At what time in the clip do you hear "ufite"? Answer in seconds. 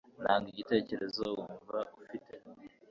1.99-2.33